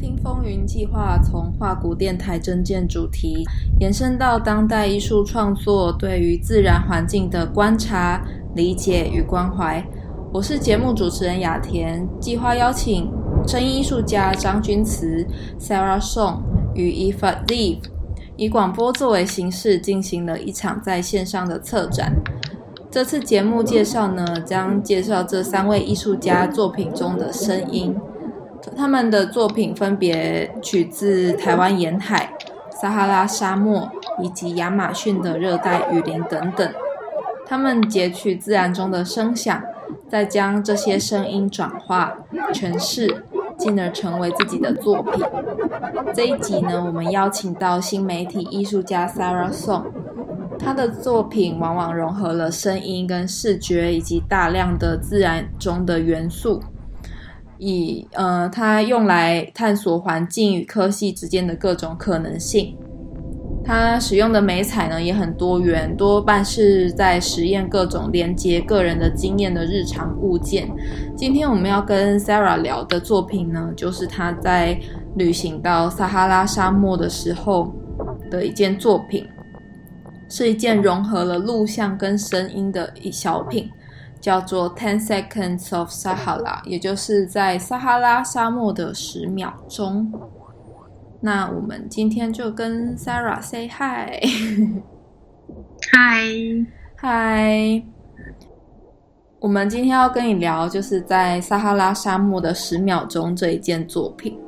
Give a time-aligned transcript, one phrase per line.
[0.00, 3.46] 听风云计划从化古电台征件主题
[3.80, 8.24] 延伸到当代艺术创作对于自然环境的观察、
[8.54, 9.84] 理解与关怀。
[10.32, 13.12] 我是节目主持人雅田，计划邀请
[13.46, 15.26] 声音艺术家张钧慈、
[15.58, 16.38] Sarah Song
[16.74, 17.82] 与 Eva Live
[18.36, 22.10] 以广播作为形式进行了一场在线上的策展。
[22.90, 27.94] 这次节目介绍呢，将介绍这三位艺术家作品中的声音。
[28.76, 32.32] 他们的作品分别取自台湾沿海、
[32.70, 33.90] 撒哈拉沙漠
[34.22, 36.72] 以及亚马逊的热带雨林等等。
[37.46, 39.60] 他们截取自然中的声响，
[40.08, 42.16] 再将这些声音转化、
[42.52, 43.24] 诠释，
[43.58, 45.24] 进而成为自己的作品。
[46.14, 49.84] 这一集呢，我们邀请到新媒体艺术家 Sarah Song，
[50.58, 56.62] 她的作品往往融合了声音跟视觉，以及大量的自然中的元素。
[57.60, 62.74] 以呃，它用来探索环境与科技之间的各种可能性。
[63.62, 70.68] 它使用的媒材呢也很多元，多半是在实验各种连接个人的经验的日常物件。
[71.14, 74.80] 今天我们要跟 Sarah 聊的作品呢，就是她在
[75.16, 77.70] 旅行到撒哈拉沙漠的时候
[78.30, 79.28] 的一件作品，
[80.30, 83.70] 是一件融合了录像跟声音的一小品。
[84.20, 90.12] 叫做 Ten Seconds of Sahara，也就是在撒哈拉沙漠的十秒钟。
[91.20, 94.24] 那我们今天就跟 Sarah say hi。
[95.92, 97.82] Hi，嗨。
[99.38, 104.38] 我们今天要跟你聊，就是在撒哈拉沙漠的十秒钟这一件作品。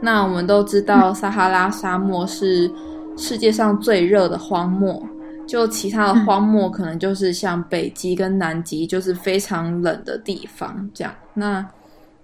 [0.00, 2.70] 那我们都知道，撒哈拉沙漠是
[3.16, 5.02] 世界上最热的荒漠。
[5.46, 11.14] 就其他的荒漠，可能就是像北极跟南极，就是非常冷的地方这样。
[11.34, 11.64] 那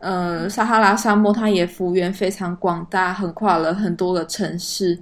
[0.00, 4.98] 呃，撒哈拉沙漠它也幅员非常广大，横跨了很多的城市。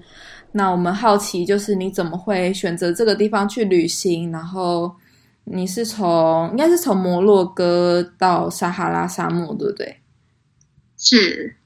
[0.52, 4.30] 那我们好奇，就是你怎么会选择这个地方去旅行？
[4.30, 4.94] 然后
[5.44, 9.96] 你是从应该是从摩洛哥到撒哈拉沙漠，对不对？
[10.98, 11.56] 是。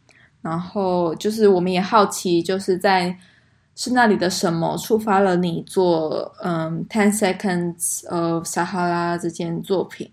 [0.41, 3.17] 然后就是我们也好奇，就是在。
[3.75, 10.11] 是那里的什么触发了你做嗯《Ten Seconds of Sahara》这件作品？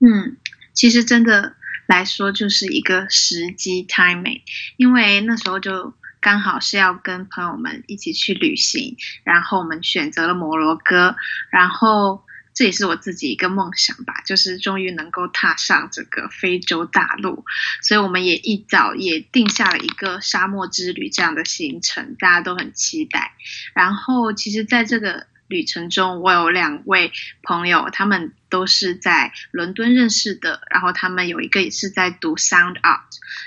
[0.00, 0.36] 嗯，
[0.72, 1.54] 其实真的
[1.86, 4.42] 来说就是一个时机 timing，
[4.76, 11.16] 因为那时候就刚好是要跟朋友们一起去旅行，然后我们选择了摩洛哥，
[11.50, 12.22] 然后。
[12.54, 17.44] 这也是我自己一个梦想吧，就是终于能够踏上这个非洲大陆，
[17.82, 23.32] 所以我们也一早也定下了一个沙漠之旅这样的行程，大家都很期待。
[23.74, 27.10] 然后，其实在这个旅程中，我有两位
[27.42, 33.00] 朋友，他们都是在伦敦认识的，然后他们有一个也是在读 Sound Art，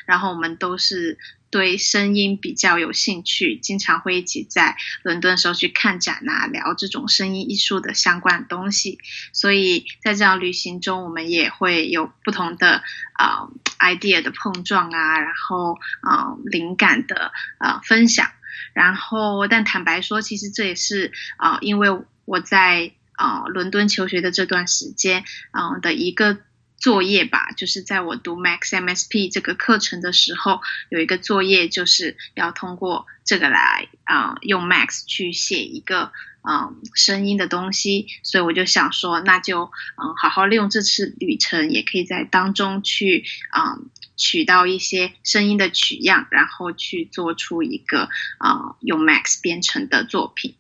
[0.06, 1.18] 然后我们都是。
[1.56, 9.00] 对声音比较有兴趣，经常会一起在伦敦的时候去看展啊，聊这种声音艺术的相关的东西。
[9.32, 12.84] 所以在这样旅行中，我们也会有不同的
[13.18, 13.50] 呃
[13.80, 18.30] idea 的碰撞啊，然后呃灵感的呃分享。
[18.74, 21.88] 然后，但坦白说，其实这也是啊、因为
[22.26, 26.38] 我在啊、伦敦求学的这段时间啊、的一个。
[26.78, 43.24] 作业吧，就是在我读 Max MSP 这个课程的时候，有一个作业就是要通过这个来啊、用 Max 去写一个嗯、呃、声音的东西，所以我就想说，那就嗯、好好利用这次旅程，也可以在当中去
[43.58, 50.56] 嗯、取到一些声音的取样，然后去做出一个啊、用 Max 编程的作品。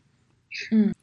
[0.71, 0.95] 嗯，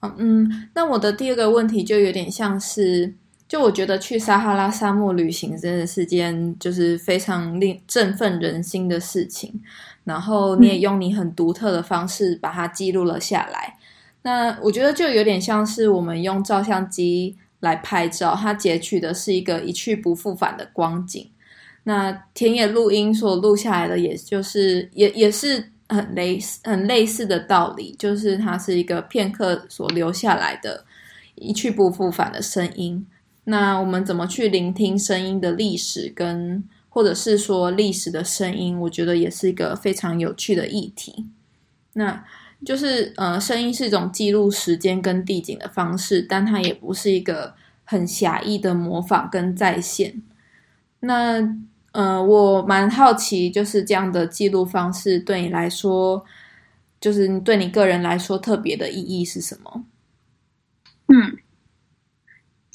[0.00, 3.16] 嗯，那我的第二个问题就有点像是。
[3.48, 9.50] 就我觉得去撒哈拉沙漠旅行真的是件就是非常令振奋人心的事情，
[10.04, 13.78] 然后你也用你很独特的方式把它记录了下来。
[14.20, 21.30] 那我觉得就有点像是我们用照相机来拍照，它截取的是一个一去不复返的光景。
[21.84, 30.84] 那田野录音所录下来的，也就是也也是很类似很类似的道理，就是它是一个片刻所留下来的
[31.36, 33.06] 一去不复返的声音。
[33.50, 41.24] 那我们怎么去聆听声音的历史跟，或者是说历史的声音，我觉得也是一个非常有趣的议题。
[41.94, 42.22] 那
[42.62, 47.54] 就是呃，声音是一种记录时间跟地景的方式，但它也不是一个
[47.84, 50.22] 很狭义的模仿跟再现。
[51.00, 51.56] 那
[51.92, 56.22] 呃，我蛮好奇，就是这样的记录方式对你来说，
[57.00, 59.84] 就是对你个人来说特别的意义是什么？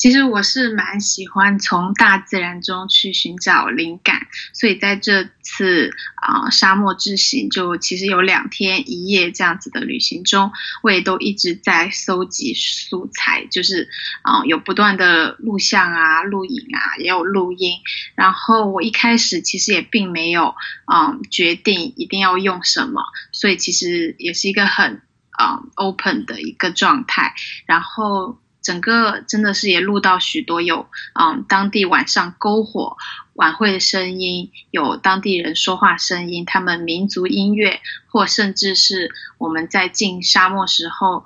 [0.03, 10.51] 其实我是蛮喜欢从大自然中去寻找灵感，所以在这次啊、沙漠之行，就其实有两天一夜这样子的旅行中，
[10.81, 13.87] 我也都一直在搜集素材，就是
[14.23, 17.79] 啊、有不断的录像啊、录影啊，也有录音。
[18.15, 20.53] 然后我一开始其实也并没有
[20.93, 25.01] 嗯、决定一定要用什么，所以其实也是一个很
[25.41, 27.33] 嗯、open 的一个状态，
[27.65, 28.37] 然后。
[28.63, 32.95] 整个真的是也录到许多有嗯当地晚上篝火
[33.33, 41.25] 晚会的声音，有当地人说话声音，他们民族音乐，或甚至是我们在进沙漠时候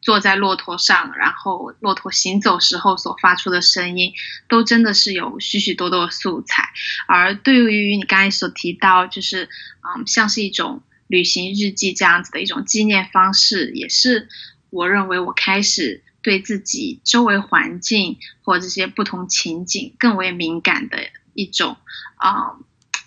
[0.00, 4.12] 坐在骆驼上，然后骆驼行走时候所发出的声音，
[4.48, 6.68] 都真的是有许许多多的素材。
[7.08, 9.48] 而对于你刚才所提到，就是
[9.82, 14.28] 嗯像是一种旅行日记这样子的一种纪念方式，也是
[14.70, 16.04] 我认为我开始。
[16.26, 20.98] 对自己周围环境或这些不同情景更为敏感的
[21.34, 21.76] 一种
[22.16, 22.58] 啊、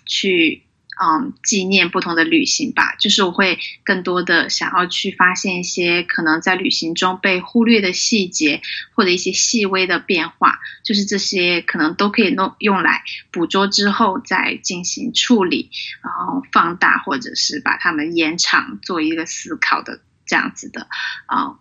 [0.06, 0.62] 去
[1.02, 2.94] 嗯、纪念不同的旅行吧。
[2.98, 8.62] 就是我会更多的想要去发现一些可能在旅行中被忽略的细节，
[8.94, 10.58] 或者一些细微的变化。
[10.82, 15.68] 就是这些可能都可以弄用来捕捉之后再进行处理，
[16.02, 20.88] 然后放大或者是把它们延长，做一个思考的这样子的
[21.26, 21.58] 啊、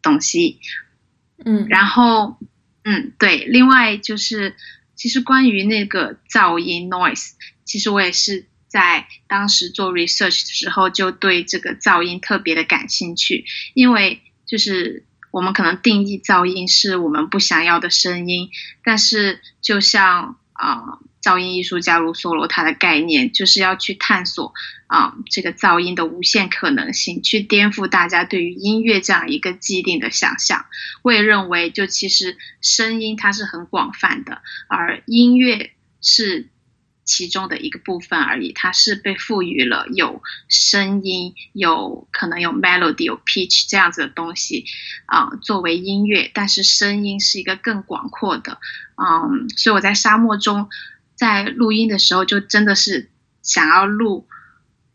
[0.00, 0.58] 东西。
[1.44, 2.36] 嗯，然后，
[2.84, 4.54] 嗯，对，另外就是，
[4.94, 7.32] 其实关于那个噪音 noise，
[7.64, 13.44] 其实我也是在当时做 research 的时候就对这个噪音特别的感兴趣，
[13.74, 18.50] 因为就是我们可能定义噪音是我们不想要的声音，
[18.84, 20.98] 但是就像啊。
[21.22, 24.52] 噪音艺术家卢梭罗他的概念就是要去探索
[24.88, 30.66] 啊、这个噪音的无限可能性，去颠覆大家对于音乐这样一个既定的想象。
[31.00, 35.70] 我也认为，就其实声音它是很广泛的，而音乐
[36.02, 36.50] 是
[37.06, 38.52] 其中的一个部分而已。
[38.52, 44.66] 它是被赋予了有声音、有可能有 melody、有 pitch 这样子的东西
[45.06, 48.58] 啊、作为音乐，但是声音是一个更广阔的。
[48.96, 50.68] 嗯，所以我在沙漠中。
[51.14, 53.10] 在录音的时候，就真的是
[53.42, 54.26] 想要录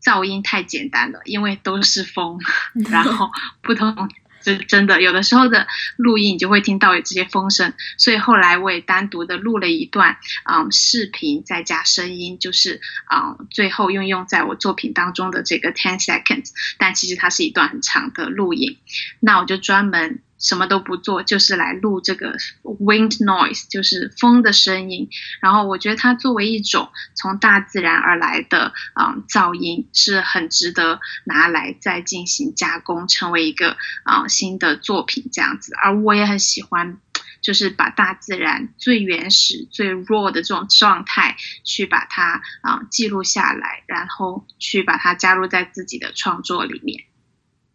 [0.02, 2.38] 噪音太简单了，因为都是风，
[2.90, 3.30] 然后
[3.62, 4.08] 不同，
[4.42, 5.66] 就真的有的时候的
[5.96, 7.72] 录音，你就会听到有这些风声。
[7.96, 12.80] 所以后来我也单独的录了一段，嗯，视频再加声音，就是
[13.12, 18.78] 嗯，最后运用在我作品当中的这个 ten seconds，但其实它是一段很长的录影。
[19.20, 20.20] 那我就专门。
[20.38, 25.08] 什么都不做，就是来录这个 wind noise，就是风的声音。
[25.40, 35.72] 然后我觉得它作为一种从大自然而来的嗯噪音，是很值得拿来再进行加工，成为一个啊、嗯、新的作品这样子。
[35.82, 36.98] 而我也很喜欢，
[37.40, 47.04] 就是把大自然最原始、最 raw 的这种状态，去把它啊、嗯、记录下来，然后去把它加入在自己的创作里面。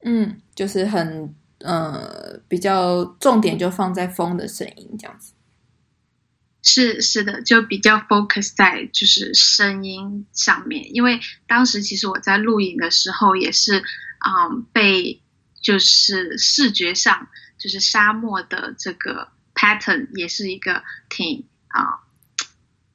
[0.06, 1.36] 嗯，就是很。
[1.63, 5.33] 呃，比较重点就放在风的声音这样子，
[6.62, 15.22] 是是的，就比较 focus 在就是声音上面，因为当时其实我在录影的时候也是，嗯，被
[15.62, 17.27] 就是视觉上
[17.58, 22.02] 就是沙漠的这个 pattern 也是一个挺啊。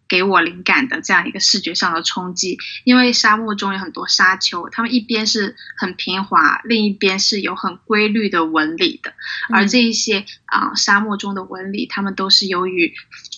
[0.08, 9.12] 给我灵感的这样一个视觉上的冲击，因为沙漠中有很多沙丘，它们一边是很平滑，另一边是有很规律的纹理的，
[9.52, 12.94] 而这一些啊、呃、沙漠中的纹理，它们都是由于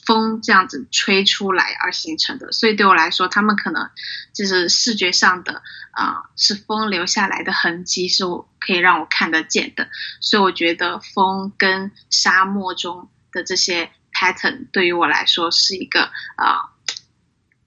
[0.06, 3.90] 风这样子吹出来而形成的，所以对我来说，它们可能
[4.32, 9.88] 就是视觉上的啊、呃、是风留下来的痕迹，是我可以让我看得见的，
[10.20, 13.90] 所以我觉得风跟沙漠中的这些。
[14.20, 16.02] Pattern 对于我来说是一个
[16.36, 16.46] 呃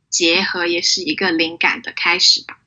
[0.10, 2.60] 结合，也是一个灵感的开始吧。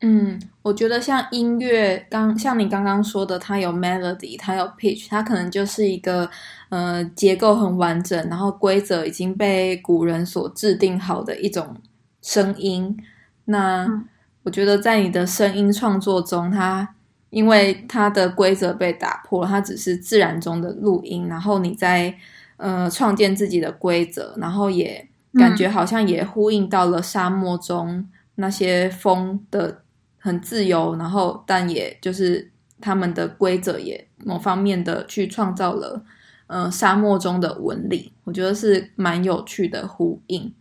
[0.00, 6.30] 嗯，我觉得像音乐，刚像你刚刚说的，它有 melody，它有 pitch，它可能就是一个
[6.70, 11.76] 呃结构很完整，然后规则已经被古人所制定好的一种
[12.22, 12.96] 声音。
[13.44, 14.08] 那、嗯、
[14.44, 16.94] 我觉得在你的声音创作中，它
[17.30, 22.16] 因为它的规则被打破了，它只是自然中的录音，然后你在。
[22.56, 29.82] 呃，创建自己的规则，然后也感觉好像也呼应到了沙漠中那些风的
[30.18, 36.04] 很自由，然后但也就是他们的规则也某方面的去创造了
[36.46, 40.52] 呃沙漠中的纹理，我觉得是蛮有趣的呼应。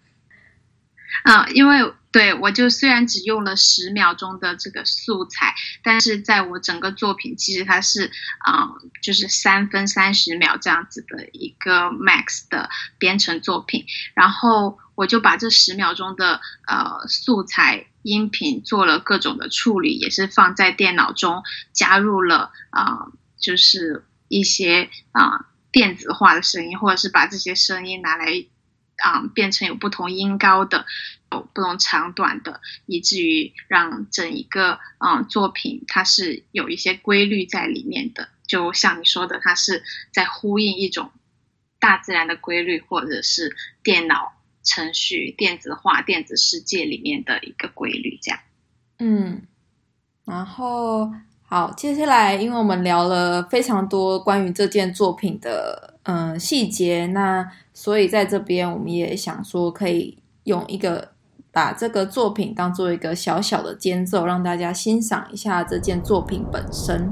[1.23, 8.69] 啊，因为对我就虽然只用了十秒钟的这个素材，但是在我整个作品其实它是啊、
[9.01, 21.41] 就是三分三十秒这样子的一个 max 的编程作品，然后我就把这十秒钟的呃素材音频做了各种的处理，也是放在电脑中
[21.71, 28.45] 加入了啊、呃，就是一些啊、呃、电子化的声音，或者是把这些声音拿来。
[29.03, 30.85] 啊、变成有不同音高的，
[31.29, 38.29] 有不同长短的，以至于让整一个啊、嗯、作品它是有一些规律在里面的。
[38.47, 39.83] 就像你说的，它是
[40.13, 41.11] 在呼应一种
[41.79, 44.31] 大自然的规律，或者是电脑
[44.63, 48.39] 程序、电子化、电子世界里面的一个规律，这样。
[48.99, 49.41] 嗯，
[50.23, 57.51] 然后好，接下来因为我们聊了非常多关于这件作品的嗯细节，那。
[57.75, 61.09] 所以在这边，我们也想说，可以用一个
[61.51, 67.11] 把这个作品当做一个小小的间奏，让大家欣赏一下这件作品本身。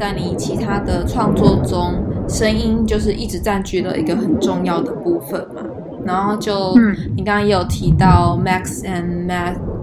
[0.00, 5.62] 在你其他的创作中，声音就是一直占据了一个很重要的部分嘛。
[6.06, 6.74] 然后就
[7.14, 9.28] 你刚刚也有提到 Max and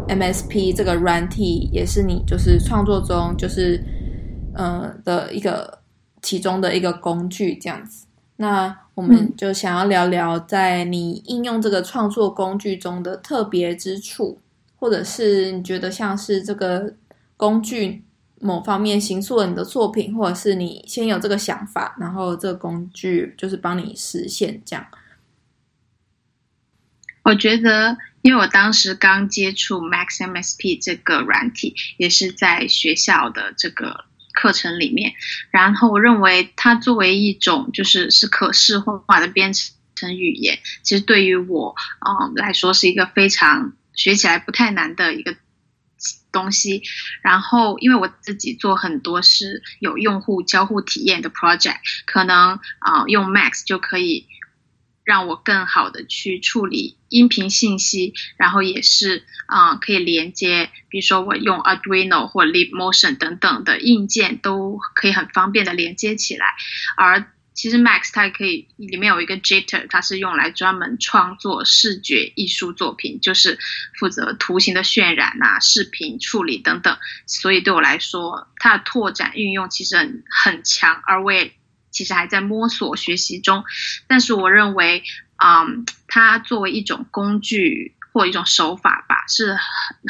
[0.08, 3.80] MSP 这个软体，也是你就是创作中就是
[4.56, 5.78] 呃的一个
[6.24, 8.08] 其中的一个工具这样子。
[8.38, 14.40] 那我们就想要聊聊在你应用这个创作工具中的特别之处，
[14.80, 16.92] 或者是你觉得像是这个
[17.36, 18.04] 工具
[18.39, 24.86] 某方面形塑了你的作品，或者是你先有这个想法，然后这个工具就是帮你实现这样。
[27.24, 35.12] 我觉得，因为我当时刚接触 Max MSP 这个软体，也是在学校的这个课程里面。
[35.51, 39.51] 然后我认为它作为一种就是是可视化的编
[39.96, 41.75] 程语言，其实对于我
[42.08, 45.36] 嗯来说是一个非常学起来不太难的一个
[46.32, 46.84] 东西。
[47.22, 54.27] 然后因为我自己做很多是有用户交互体验的 project，可能啊、用 Max 就可以。
[55.08, 66.48] 让我更好的去处理音频信息，然后也是啊、可以连接，比如说我用 Arduino 或 Leap Motion 等等的硬件，都可以很方便的连接起来。
[66.98, 73.60] 而其实 Max 它也可以里面有一个 Jitter，它是用来专门创作视觉艺术作品，就是
[74.00, 76.98] 负责图形的渲染啊、视频处理等等。
[77.26, 81.52] 所以对我来说，它的拓展运用其实很很强，而我也。
[81.90, 83.64] 其实还在摸索学习中，
[84.08, 85.02] 但是我认为，
[85.44, 89.60] 嗯，它作为一种工具或一种手法吧，是很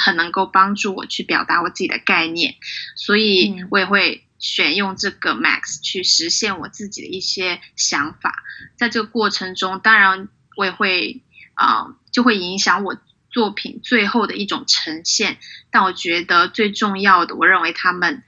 [0.03, 2.55] 很能够帮助我去表达我自己的概念，
[2.97, 8.43] 所以我也会选用这个 Max 去实现我自己的一些想法。
[8.77, 11.21] 在这个过程中，当然我也会，
[11.53, 12.97] 啊，就会影响我
[13.29, 15.37] 作品最后的一种呈现。
[15.71, 18.23] 但我觉得最重要的，我认为他们。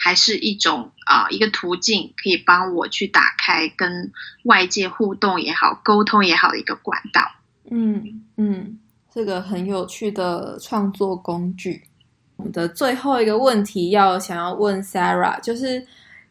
[0.00, 4.12] 还是一种啊、一个途径，可以帮我去打开跟
[4.44, 7.32] 外界互动也好、沟通也好的一个管道。
[7.68, 8.78] 嗯嗯，
[9.12, 11.87] 这个很有趣的创作工具。
[12.38, 15.84] 我们的最后一个问题要想要问 Sarah，就是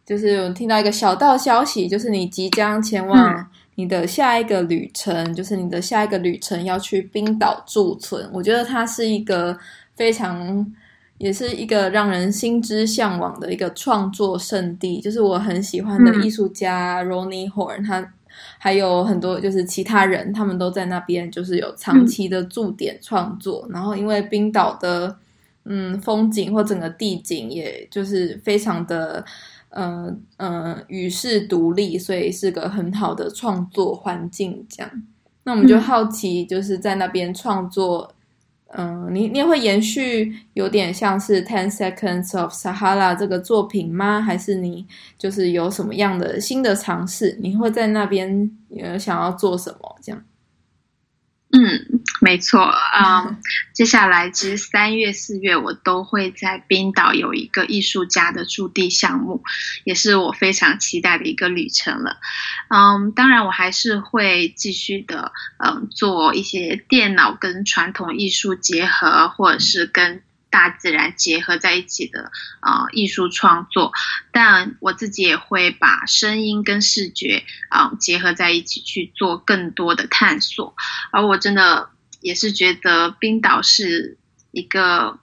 [0.03, 8.27] 就是我听到一个小道消息，就是你即将前往你的下一个旅程，嗯、就是你的下一个旅程要去冰岛驻村。
[8.33, 9.57] 我觉得它是一个
[9.95, 10.65] 非常。
[11.19, 18.07] 也是一个让人心之向往的一个创作圣地，就是我很喜欢的艺术家 Ronnie Horn，他
[18.59, 23.65] 还有很多就是其他人，他们都在那边，就是有长期的驻点创作。
[23.69, 25.17] 嗯、然后因为冰岛的
[25.67, 29.23] 嗯风景或整个地景，也就是非常的
[29.69, 34.65] 嗯呃与世独立，所以是个很好的创作环境。
[34.69, 35.03] 这样，
[35.43, 38.13] 那我们就好奇，就是在那边创作。
[38.71, 44.21] 嗯，你你也会延续有点像是 Ten Seconds of Sahara 这个作品吗？
[44.21, 44.85] 还是你
[45.17, 47.37] 就是有什么样的新的尝试？
[47.39, 49.95] 你会在那边有想要做什么？
[50.01, 50.21] 这样？
[51.53, 51.76] 嗯，
[52.27, 53.21] 没错啊。
[53.23, 53.35] Um,
[53.71, 59.41] 接下来其实三月、四月我都会在冰岛有一个艺术家的驻地项目，
[59.85, 62.17] 也是我非常期待的一个旅程了。
[62.67, 65.31] 嗯，um, 当然我还是会继续的，
[65.63, 70.21] 嗯，做一些电脑跟传统艺术结合，或者是跟。
[70.49, 73.91] 大自然结合在一起的啊、呃、艺术创作，
[74.31, 80.73] 但我自己也会把声音跟视觉啊、呃、结合在一起去做更多的探索。
[81.11, 81.89] 而我真的
[82.21, 84.17] 也是觉得冰岛是
[84.51, 85.19] 一个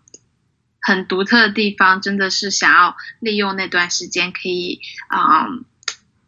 [0.80, 5.46] 很独特的地方，真的是想要利用那段时间可以啊、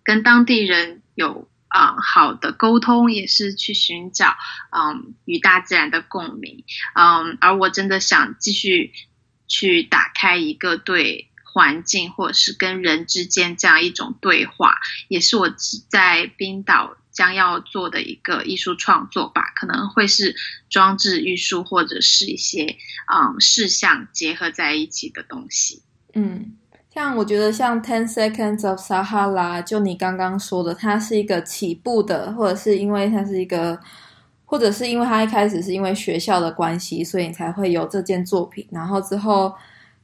[0.05, 1.48] 跟当地人有。
[1.68, 4.37] 啊、嗯，好的沟通也是去寻找，
[4.70, 8.92] 嗯，与大自然的共鸣，嗯，而我真的想继续
[9.46, 15.52] 去打开一个对环境或者是跟人之间这样一种对话，也是我
[15.90, 20.37] 在冰岛将要做的一个艺术创作吧，可能会是
[20.68, 22.76] 装置艺术或者是一些
[23.11, 26.52] 嗯事项结合在一起的东西，嗯。
[26.90, 33.79] 像我觉得像 Ten Seconds of Sahara，就你刚刚说的，它是一个起步的，或者是因为它是一个，
[34.46, 38.66] 或者是因为它一开始是因为学校的关系，所以你才会有这件作品。
[38.70, 39.55] 然后之后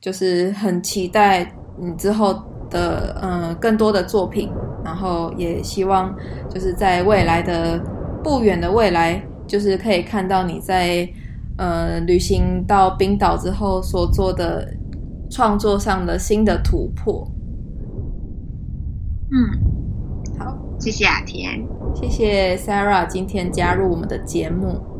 [0.03, 2.35] 就是很期待你之后
[2.73, 4.51] 的嗯更多的作品，
[4.85, 6.13] 然后也希望
[6.49, 7.79] 就是在未来的
[8.25, 11.09] 不远的未来，就是可以看到你在
[11.59, 14.67] 呃旅行到冰岛之后所做的。
[15.35, 17.27] 创作上的新的突破。
[19.31, 24.79] 嗯，好，谢谢雅田，谢谢 Sarah 今天加入我们的节目。
[24.79, 24.92] 嗯。